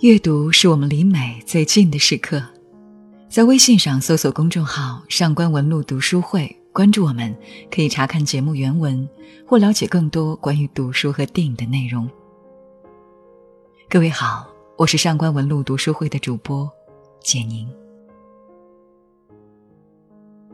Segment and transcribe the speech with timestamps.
[0.00, 2.40] 阅读是我们离美最近的时刻，
[3.28, 7.36] 在微信上搜索公众号“上官文露读书会”，关注我们，
[7.68, 9.08] 可以查看节目原文
[9.44, 12.08] 或了解更多关于读书和电影的内容。
[13.88, 16.70] 各位好，我是上官文露读书会的主播
[17.20, 17.68] 简宁。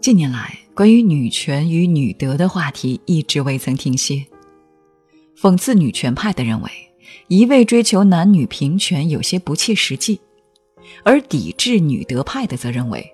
[0.00, 4.24] 近年来，关于女权与女德的话题一直未曾停歇。
[5.36, 6.70] 讽刺女权派的认为，
[7.28, 10.18] 一味追求男女平权有些不切实际；
[11.02, 13.12] 而抵制女德派的则认为，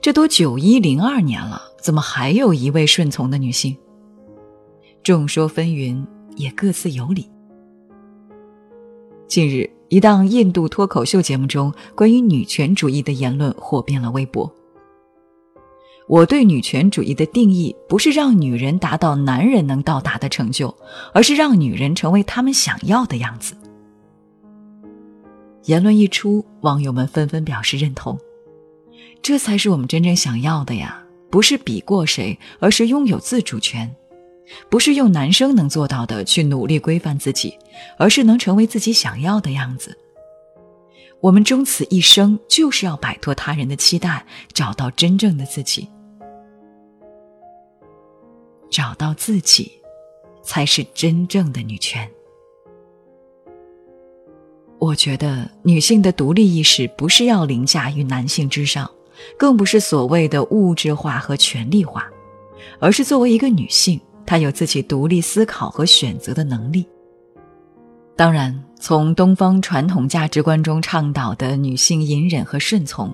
[0.00, 3.76] 这都九一零二年了，怎么还有一位顺从的女性？
[5.02, 6.04] 众说纷纭，
[6.36, 7.28] 也各自有理。
[9.26, 14.52] 近日，一档印度脱口秀节目中关于女权主义的言论火遍了微博。
[16.10, 20.76] 我对女权主义的定义，不是让女人达到男人能到达的成就，
[21.14, 23.56] 而是让女人成为他们想要的样子。
[25.66, 28.18] 言论一出，网友们纷纷表示认同。
[29.22, 31.00] 这才是我们真正想要的呀！
[31.30, 33.86] 不是比过谁，而是拥有自主权；
[34.68, 37.56] 不是用男生能做到的去努力规范自己，
[37.96, 39.96] 而是能成为自己想要的样子。
[41.20, 45.88] 我们终此一生，就是要摆脱他人的期待，找到真正的自己。
[48.70, 49.72] 找到自己，
[50.42, 52.08] 才是真正的女权。
[54.78, 58.90] 我觉得女性的独立意识不是要凌驾于男性之上，
[59.36, 62.08] 更不是所谓的物质化和权力化，
[62.78, 66.86] 而是作为一个女性，她有自己独立思考和选择的能力。
[68.16, 73.12] 当然，从东方传统价值观中倡导的女性隐忍和顺从，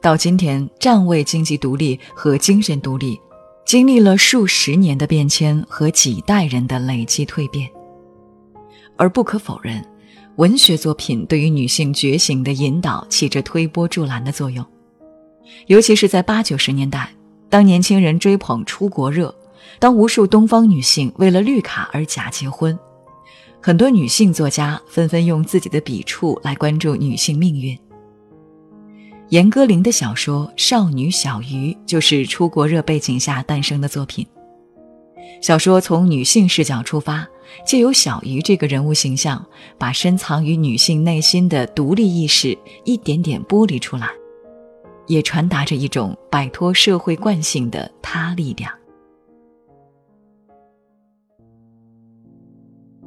[0.00, 3.20] 到今天站位经济独立和精神独立。
[3.64, 7.68] 经历了数十年的变迁和几代人的累积蜕变，
[8.96, 9.82] 而不可否认，
[10.36, 14.64] 文学作品对于女性觉醒的引导起着推波助澜的作用。
[15.66, 17.10] 尤其是在八九十年代，
[17.48, 19.34] 当年轻人追捧出国热，
[19.78, 22.78] 当无数东方女性为了绿卡而假结婚，
[23.62, 27.76] 很多女性作家纷纷用自己的笔触来关注女性命运。
[29.30, 34.26] 严歌苓的小说《少女小鱼》就是出国热背景下诞生的作品。
[35.40, 37.26] 小说从女性视角出发，
[37.66, 39.44] 借由小鱼这个人物形象，
[39.78, 44.08] 把深藏于女性内心的独立意识一点点剥离出来，
[45.06, 48.70] 也传达着一种摆脱社会惯性的他力量。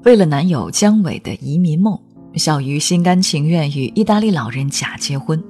[0.04, 1.98] 为了男友姜伟的移民梦，
[2.36, 5.42] 小鱼心甘情愿与意大利老人假结婚。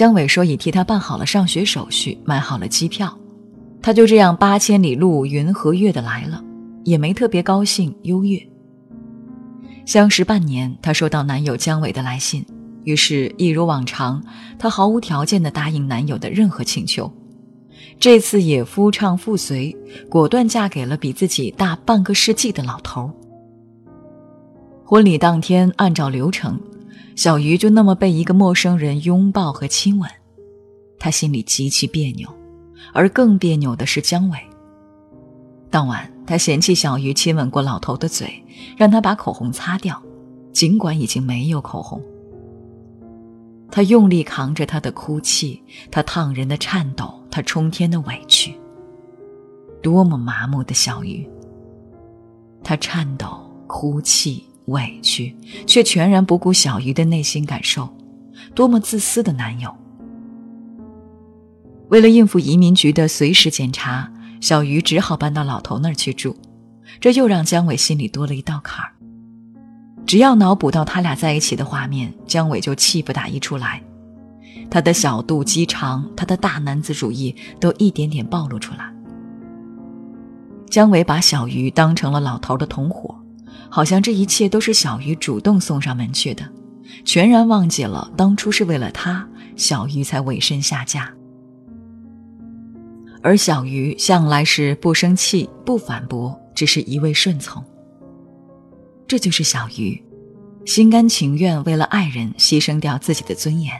[0.00, 3.14] 姜伟说：“已替他办好了上学手续，买好了机票，
[3.82, 6.42] 他就这样八千里路云和月的来了，
[6.84, 8.40] 也没特别高兴优越。
[9.84, 12.42] 相识半年，她收到男友姜伟的来信，
[12.84, 14.24] 于是，一如往常，
[14.58, 17.12] 她毫无条件的答应男友的任何请求。
[17.98, 19.76] 这次也夫唱妇随，
[20.08, 23.12] 果断嫁给了比自己大半个世纪的老头。
[24.82, 26.58] 婚礼当天，按照流程。”
[27.20, 30.08] 小鱼就那么被一个陌生人拥抱和亲吻，
[30.98, 32.26] 他心里极其别扭，
[32.94, 34.38] 而更别扭的是姜伟。
[35.68, 38.42] 当晚，他嫌弃小鱼亲吻过老头的嘴，
[38.74, 40.02] 让他把口红擦掉，
[40.50, 42.02] 尽管已经没有口红。
[43.70, 48.54] 他用力扛着他的哭泣，他烫人的颤抖，他冲天的委屈。
[49.82, 51.28] 多么麻木的小鱼！
[52.64, 54.42] 他颤抖，哭泣。
[54.70, 55.36] 委屈，
[55.66, 57.88] 却全然不顾小鱼的内心感受，
[58.54, 59.72] 多么自私的男友！
[61.88, 64.10] 为了应付移民局的随时检查，
[64.40, 66.36] 小鱼只好搬到老头那儿去住，
[67.00, 68.92] 这又让姜伟心里多了一道坎儿。
[70.06, 73.82] 只要脑补到他俩在一起的画面，姜伟就气不打一处来。
[74.70, 78.92] 他的小肚鸡肠，他的大男子主义，都一点点暴露出来。
[80.68, 83.19] 姜伟把小鱼当成了老头的同伙。
[83.70, 86.46] 好像这一切都是小鱼主动送上门去的，
[87.04, 89.26] 全然忘记了当初是为了他，
[89.56, 91.10] 小鱼才委身下嫁。
[93.22, 97.62] 而小鱼向来是不生气、不反驳，只是一味顺从。
[99.06, 100.02] 这就是小鱼，
[100.64, 103.72] 心甘情愿为了爱人牺牲掉自己的尊严。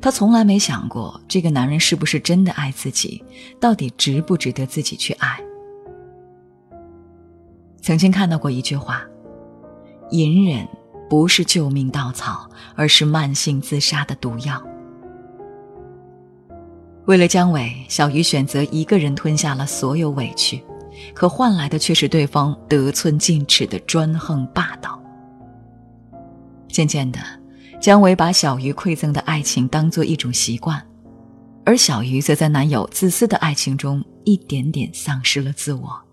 [0.00, 3.24] 她从来没想过这个男人是不是真的爱自己，
[3.58, 5.40] 到底值不值得自己去爱。
[7.86, 9.06] 曾经看到过一句话
[10.10, 10.66] ：“隐忍
[11.08, 14.60] 不是救命稻草，而是慢性自杀的毒药。”
[17.06, 20.60] 为了姜伟，小鱼选择一个人吞下了所有委屈，
[21.14, 25.00] 可换来的却是对方得寸进尺的专横霸道。
[26.66, 27.20] 渐渐的，
[27.80, 30.84] 姜伟把小鱼馈赠的爱情当做一种习惯，
[31.64, 36.05] 而小鱼则在男友自私的爱情中一点点丧失了自我。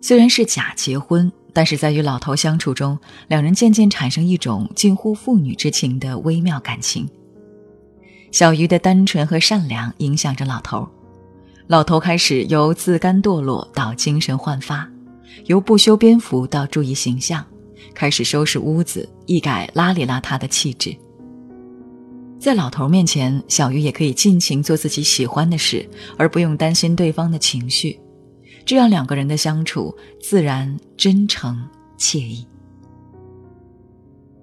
[0.00, 2.98] 虽然是假结婚，但是在与老头相处中，
[3.28, 7.08] 两人渐渐产生一种近乎父女之情的微妙感情。
[8.32, 10.88] 小鱼的单纯和善良影响着老头，
[11.66, 14.88] 老头开始由自甘堕落到精神焕发，
[15.46, 17.44] 由不修边幅到注意形象，
[17.94, 20.96] 开始收拾屋子，一改邋里邋遢的气质。
[22.38, 25.86] 在老头面前，小鱼也可以尽情做自己喜欢的事，
[26.16, 28.00] 而不用担心对方的情绪。
[28.70, 31.60] 这样两个人的相处自然真诚
[31.98, 32.46] 惬意。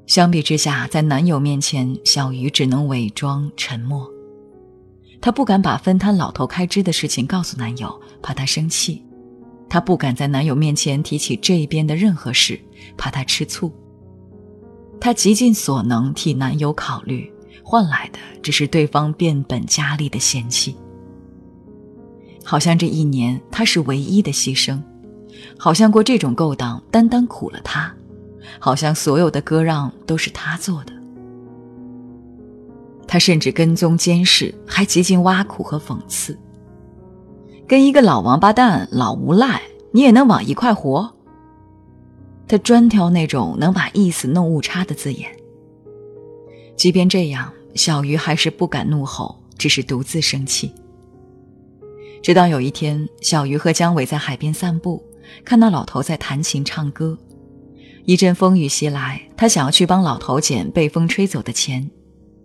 [0.06, 4.06] 相比之下，在男友面前，小鱼只能伪装沉默。
[5.22, 9.02] 她不敢把分摊老头开支的事情告诉男友，怕他生气；
[9.70, 12.60] 她不敢在男友面前提起这边的任何事，
[12.98, 13.72] 怕他吃醋。
[15.00, 17.32] 她极尽所能替男友考虑，
[17.64, 20.76] 换来的只是对方变本加厉的嫌弃。
[22.50, 24.80] 好像这一年他是唯一的牺牲，
[25.60, 27.94] 好像过这种勾当单单苦了他，
[28.58, 30.94] 好像所有的割让都是他做的。
[33.06, 36.40] 他甚至跟踪监视，还极尽挖苦和讽刺。
[37.68, 39.62] 跟一个老王八蛋、老无赖，
[39.92, 41.12] 你也能往一块活？
[42.48, 45.30] 他专挑那种能把意思弄误差的字眼。
[46.78, 50.72] 即便这样，小鱼还是不敢怒吼，只是独自生气。
[52.22, 55.04] 直到有一天，小鱼和姜伟在海边散步，
[55.46, 57.18] 看到老头在弹琴唱歌。
[58.06, 61.90] 一阵风雨袭来，他想要去帮老头捡被风吹走的钱，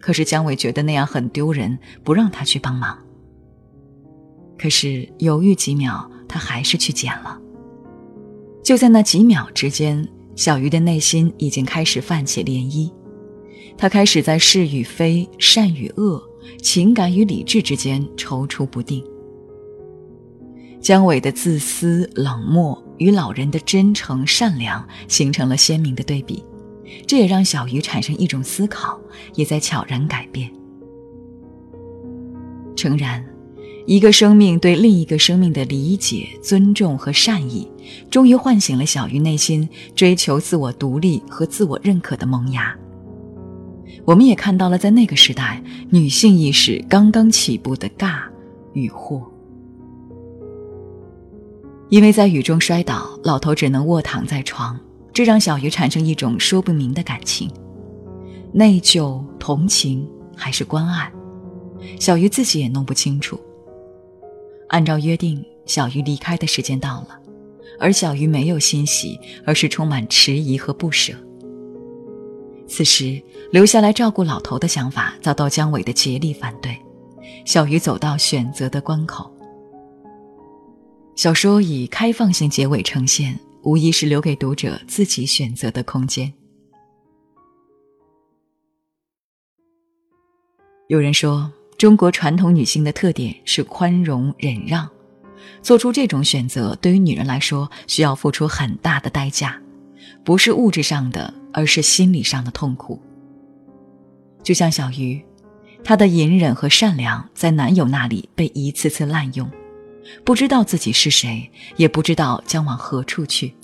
[0.00, 2.98] 可是姜伟觉得那样很丢人，不让他去帮忙。
[4.58, 7.38] 可是犹豫几秒，他还是去捡了。
[8.62, 12.92] 就在那几秒之间，小鱼的内心已经开始泛起涟漪，
[13.76, 16.22] 他开始在是与非、善与恶、
[16.60, 19.04] 情感与理智之间踌躇不定。
[20.82, 26.44] 姜伟的自私冷漠与老人的真诚善良形成了鲜明的对比，
[27.06, 29.00] 这也让小鱼产生一种思考，
[29.37, 30.50] 也在悄然改变。
[32.75, 33.25] 诚然，
[33.87, 37.70] 一个生命对另一个生命的理解、尊重和善意，
[38.11, 42.76] 终于唤醒了小鱼内心追求自我独立和自我认可的萌芽。
[44.05, 48.23] 我们也看到了，在那个时代，女性意识刚刚起步的尬
[48.73, 49.31] 与惑。
[51.92, 54.80] 因为在雨中摔倒，老头只能卧躺在床，
[55.12, 57.50] 这让小鱼产生一种说不明的感情，
[58.50, 61.12] 内疚、同情还是关爱，
[62.00, 63.38] 小鱼自己也弄不清楚。
[64.68, 67.08] 按照约定，小鱼离开的时间到了，
[67.78, 71.12] 而小鱼没有欣喜，而是充满迟疑和不舍。
[72.66, 76.74] 此时留下来照顾老头的想法遭到姜伟的竭力反对，
[77.44, 79.30] 小鱼走到选择的关口。
[81.14, 86.32] 小说以开放性结尾呈现，无疑是留给读者自己选择的空间。
[90.88, 94.88] 有人说，中国传统女性的特点是宽容忍让，
[95.62, 99.60] 做出这种选择对于女人来说需要付出很大的代价，
[100.24, 103.00] 不是物质上的，而是心理上的痛苦。
[104.42, 105.22] 就像小鱼，
[105.84, 109.48] 她的隐忍和善良在男友那里被一次次滥用。
[110.24, 113.54] 不知道自己是谁，也不知道将往何处去。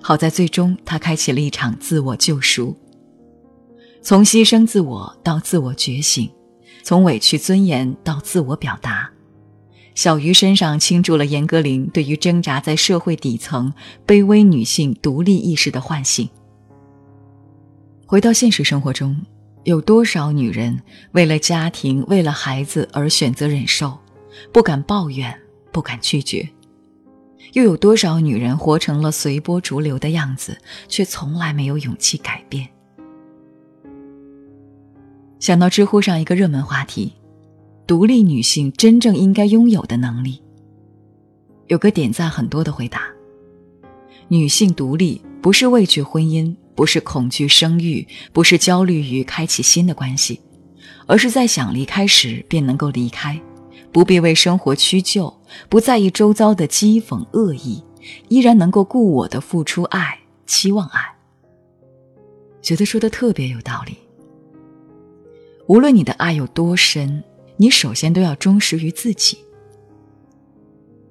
[0.00, 2.76] 好在最终，他开启了一场自我救赎，
[4.02, 6.28] 从牺牲自我到自我觉醒，
[6.82, 9.08] 从委屈尊严到自我表达。
[9.94, 13.72] 小鱼身上倾注了严歌苓对于挣扎在社会底层、
[14.06, 16.28] 卑微女性独立意识的唤醒。
[18.06, 19.16] 回到现实生活中，
[19.64, 20.80] 有多少女人
[21.12, 24.01] 为了家庭、为了孩子而选择忍受？
[24.52, 25.36] 不敢抱怨，
[25.70, 26.48] 不敢拒绝，
[27.52, 30.58] 又有多少女人活成了随波逐流的样子，
[30.88, 32.68] 却从来没有勇气改变？
[35.38, 37.12] 想到知乎上一个热门话题
[37.86, 40.40] ：“独立女性真正应该拥有的能力。”
[41.66, 43.02] 有个点赞很多的回答
[44.28, 50.40] ：“女性独立不是畏惧婚姻，不是恐惧生育，不是焦虑于开启新的关系，
[51.06, 53.40] 而是在想离开时便能够离开。”
[53.92, 55.32] 不必为生活屈就，
[55.68, 57.84] 不在意周遭的讥讽恶意，
[58.28, 61.00] 依然能够顾我的付出爱，期望爱。
[62.62, 63.98] 觉得说的特别有道理。
[65.66, 67.22] 无论你的爱有多深，
[67.56, 69.38] 你首先都要忠实于自己。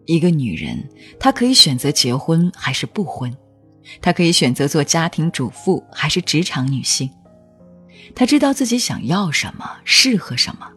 [0.06, 3.32] 一个女人，她可以选择结婚还是不婚，
[4.02, 7.10] 她可以选择做家庭主妇还是职场女性。
[8.16, 10.68] 她知道自己想要什么，适合什么。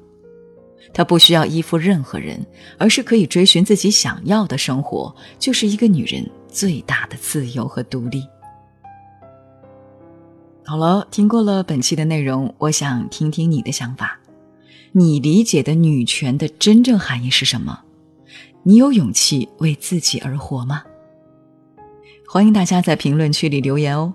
[0.92, 2.44] 她不需要依附任何人，
[2.78, 8.24] 而是可以追寻自己想要的生活，就是一个女人最大的自由和独立。
[10.64, 14.18] 好了，听过了本期的内容，我想听听你的想法。
[14.92, 17.80] 你理解的女权的真正含义是什么？
[18.62, 20.82] 你有勇气为自己而活吗？
[22.28, 24.14] 欢迎大家在评论区里留言哦。